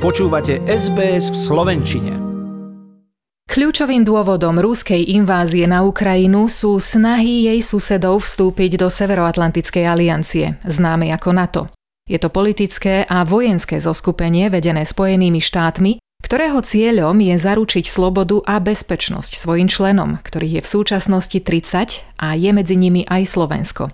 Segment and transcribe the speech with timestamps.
[0.00, 2.12] Počúvate SBS v Slovenčine.
[3.52, 11.20] Kľúčovým dôvodom rúskej invázie na Ukrajinu sú snahy jej susedov vstúpiť do Severoatlantickej aliancie, známej
[11.20, 11.62] ako NATO.
[12.08, 18.56] Je to politické a vojenské zoskupenie vedené Spojenými štátmi, ktorého cieľom je zaručiť slobodu a
[18.56, 23.92] bezpečnosť svojim členom, ktorých je v súčasnosti 30 a je medzi nimi aj Slovensko.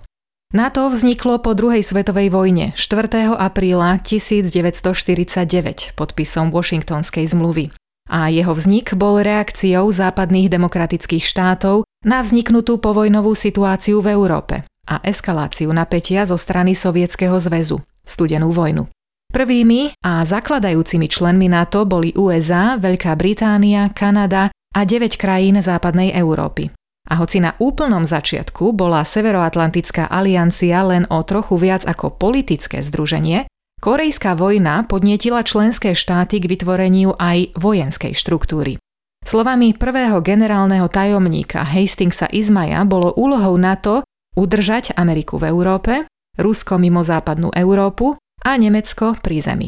[0.55, 3.35] NATO vzniklo po druhej svetovej vojne 4.
[3.35, 7.75] apríla 1949 podpisom Washingtonskej zmluvy.
[8.07, 15.03] A jeho vznik bol reakciou západných demokratických štátov na vzniknutú povojnovú situáciu v Európe a
[15.03, 18.87] eskaláciu napätia zo strany Sovietskeho zväzu, studenú vojnu.
[19.27, 26.71] Prvými a zakladajúcimi členmi NATO boli USA, Veľká Británia, Kanada a 9 krajín západnej Európy.
[27.07, 33.47] A hoci na úplnom začiatku bola Severoatlantická aliancia len o trochu viac ako politické združenie,
[33.77, 38.81] Korejská vojna podnietila členské štáty k vytvoreniu aj vojenskej štruktúry.
[39.21, 44.01] Slovami prvého generálneho tajomníka Hastingsa Izmaja bolo úlohou NATO
[44.33, 45.93] udržať Ameriku v Európe,
[46.41, 49.67] Rusko mimo západnú Európu a Nemecko pri zemi.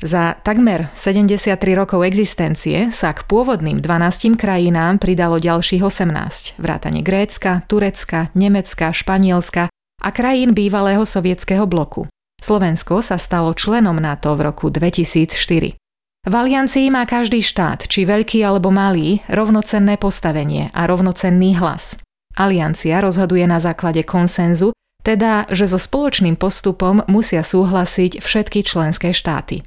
[0.00, 7.60] Za takmer 73 rokov existencie sa k pôvodným 12 krajinám pridalo ďalších 18, vrátane Grécka,
[7.68, 9.68] Turecka, Nemecka, Španielska
[10.00, 12.08] a krajín bývalého sovietského bloku.
[12.40, 15.76] Slovensko sa stalo členom NATO v roku 2004.
[16.20, 22.00] V aliancii má každý štát, či veľký alebo malý, rovnocenné postavenie a rovnocenný hlas.
[22.40, 24.72] Aliancia rozhoduje na základe konsenzu,
[25.04, 29.60] teda, že so spoločným postupom musia súhlasiť všetky členské štáty.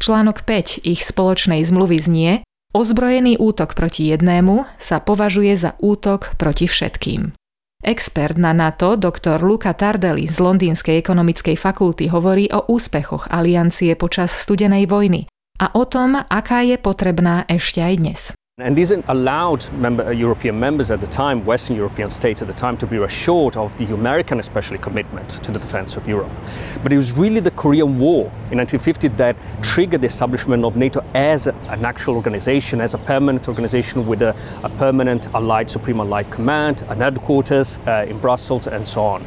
[0.00, 2.32] Článok 5 ich spoločnej zmluvy znie
[2.74, 7.30] Ozbrojený útok proti jednému sa považuje za útok proti všetkým.
[7.86, 9.38] Expert na NATO, dr.
[9.38, 15.30] Luca Tardelli z Londýnskej ekonomickej fakulty hovorí o úspechoch aliancie počas studenej vojny
[15.62, 18.20] a o tom, aká je potrebná ešte aj dnes.
[18.60, 22.54] And these allowed member, uh, European members at the time, Western European states at the
[22.54, 26.30] time, to be assured of the American, especially, commitment to the defense of Europe.
[26.80, 31.04] But it was really the Korean War in 1950 that triggered the establishment of NATO
[31.14, 36.30] as an actual organization, as a permanent organization with a, a permanent Allied Supreme Allied
[36.30, 39.26] Command, an headquarters uh, in Brussels, and so on.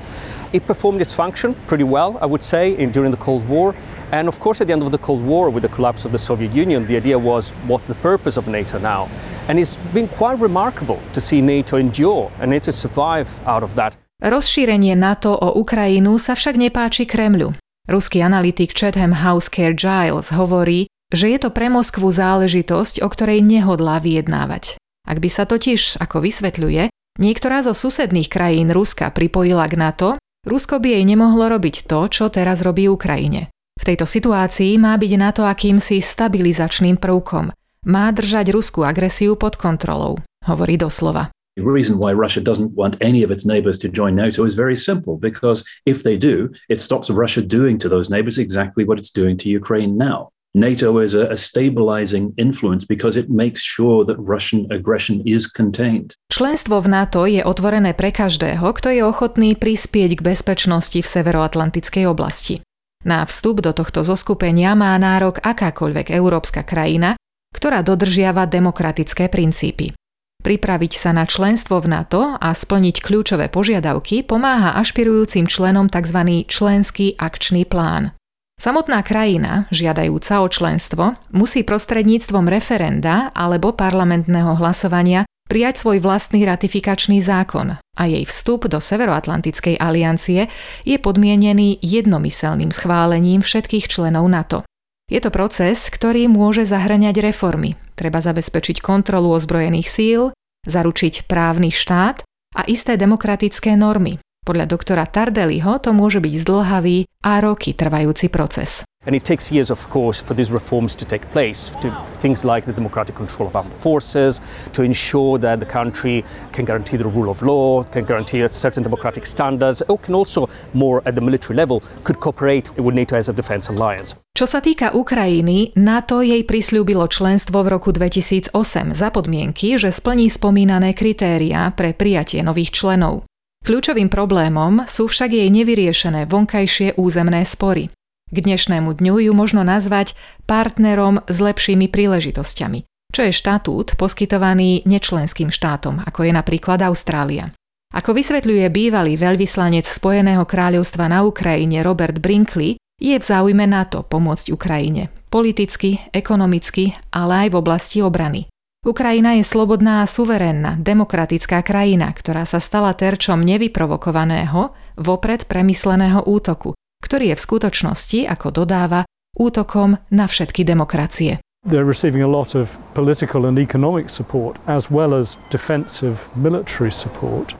[0.53, 3.75] It performed its function pretty well, I would say, in, during the Cold War.
[4.11, 6.17] And of course, at the end of the Cold War, with the collapse of the
[6.17, 9.09] Soviet Union, the idea was what's the purpose of NATO now?
[9.47, 13.97] And it's been quite remarkable to see NATO endure and NATO survive out of that.
[14.17, 17.53] Rozšírenie NATO o Ukrajinu sa však nepáči Kremľu.
[17.85, 23.45] Ruský analytik Chatham House Care Giles hovorí, že je to pre Moskvu záležitosť, o ktorej
[23.45, 24.75] nehodlá vyjednávať.
[25.07, 26.91] Ak by sa totiž, ako vysvetľuje,
[27.21, 30.09] niektorá zo susedných krajín Ruska pripojila k NATO,
[30.47, 33.51] Rusko by jej nemohlo robiť to, čo teraz robí Ukrajine.
[33.75, 37.51] V tejto situácii má byť NATO akýmsi stabilizačným prvkom.
[37.83, 41.35] Má držať ruskú agresiu pod kontrolou, hovorí doslova.
[41.59, 44.77] The reason why Russia doesn't want any of its neighbors to join NATO is very
[44.77, 49.11] simple because if they do, it stops Russia doing to those neighbors exactly what it's
[49.11, 50.31] doing to Ukraine now.
[50.57, 56.17] NATO is a, a, stabilizing influence because it makes sure that Russian aggression is contained.
[56.33, 62.09] Členstvo v NATO je otvorené pre každého, kto je ochotný prispieť k bezpečnosti v severoatlantickej
[62.09, 62.65] oblasti.
[63.05, 67.13] Na vstup do tohto zoskupenia má nárok akákoľvek európska krajina,
[67.53, 69.93] ktorá dodržiava demokratické princípy.
[70.41, 76.49] Pripraviť sa na členstvo v NATO a splniť kľúčové požiadavky pomáha ašpirujúcim členom tzv.
[76.49, 78.17] členský akčný plán.
[78.57, 87.21] Samotná krajina, žiadajúca o členstvo, musí prostredníctvom referenda alebo parlamentného hlasovania prijať svoj vlastný ratifikačný
[87.21, 90.49] zákon a jej vstup do Severoatlantickej aliancie
[90.83, 94.65] je podmienený jednomyselným schválením všetkých členov NATO.
[95.05, 97.77] Je to proces, ktorý môže zahrňať reformy.
[97.93, 100.21] Treba zabezpečiť kontrolu ozbrojených síl,
[100.65, 102.25] zaručiť právny štát
[102.57, 108.87] a isté demokratické normy, podľa doktora Tardeliho to môže byť zdlhavý a roky trvajúci proces.
[109.07, 111.87] And it takes years, of course, for these reforms to take place, to
[112.19, 114.41] things like the democratic control of armed forces,
[114.75, 119.23] to ensure that the country can guarantee the rule of law, can guarantee certain democratic
[119.23, 123.33] standards, or can also, more at the military level, could cooperate with NATO as a
[123.33, 124.11] defense alliance.
[124.35, 128.51] Čo sa týka Ukrajiny, NATO jej prislúbilo členstvo v roku 2008
[128.91, 133.23] za podmienky, že splní spomínané kritériá pre prijatie nových členov.
[133.67, 137.91] Kľúčovým problémom sú však jej nevyriešené vonkajšie územné spory.
[138.31, 140.15] K dnešnému dňu ju možno nazvať
[140.47, 147.51] partnerom s lepšími príležitosťami, čo je štatút poskytovaný nečlenským štátom, ako je napríklad Austrália.
[147.91, 154.47] Ako vysvetľuje bývalý veľvyslanec Spojeného kráľovstva na Ukrajine Robert Brinkley, Je v záujme NATO pomôcť
[154.55, 155.11] Ukrajine.
[155.27, 158.47] Politicky, ekonomicky, ale aj v oblasti obrany.
[158.85, 166.71] Ukrajina je slobodná a suverénna, demokratická krajina, ktorá sa stala terčom nevyprovokovaného, vopred premysleného útoku,
[167.03, 169.03] ktorý je v skutočnosti, ako dodáva,
[169.35, 171.43] útokom na všetky demokracie.
[171.67, 177.59] They're receiving a lot of political and economic support as well as defensive military support.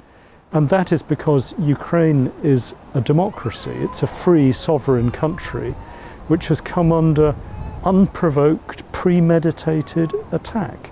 [0.53, 3.75] And that is because Ukraine is a democracy.
[3.83, 5.75] It's a free, sovereign country
[6.31, 7.35] which has come under
[7.83, 10.91] unprovoked, premeditated attack.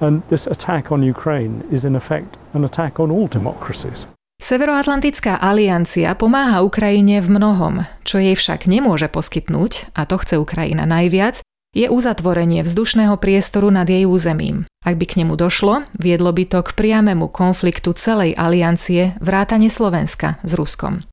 [0.00, 4.08] And this attack on Ukraine is, in effect, an attack on all democracies.
[4.42, 10.82] Severoatlantická aliancia pomáha Ukrajine v mnohom, čo jej však nemôže poskytnúť, a to chce Ukrajina
[10.82, 14.66] najviac, je uzatvorenie vzdušného priestoru nad jej územím.
[14.82, 20.42] Ak by k nemu došlo, viedlo by to k priamému konfliktu celej aliancie vrátane Slovenska
[20.42, 21.06] s Ruskom.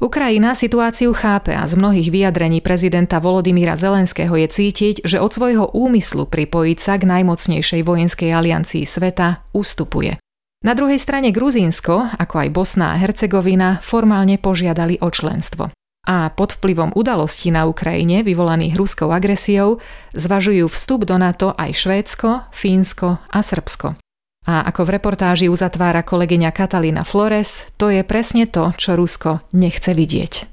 [0.00, 5.76] Ukrajina situáciu chápe a z mnohých vyjadrení prezidenta Volodymyra Zelenského je cítiť, že od svojho
[5.76, 10.16] úmyslu pripojiť sa k najmocnejšej vojenskej aliancii sveta ustupuje.
[10.64, 15.68] Na druhej strane Gruzínsko, ako aj Bosna a Hercegovina, formálne požiadali o členstvo.
[16.08, 19.84] A pod vplyvom udalostí na Ukrajine vyvolaných ruskou agresiou
[20.16, 24.00] zvažujú vstup do NATO aj Švédsko, Fínsko a Srbsko.
[24.48, 29.92] A ako v reportáži uzatvára kolegyňa Katalína Flores, to je presne to, čo Rusko nechce
[29.92, 30.48] vidieť.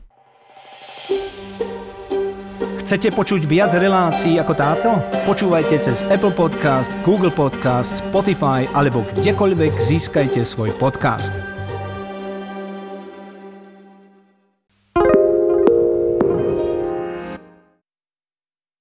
[2.88, 4.90] Chcete počuť viac relácií ako táto?
[5.28, 11.57] Počúvajte cez Apple Podcast, Google Podcast, Spotify alebo kdekoľvek získajte svoj podcast.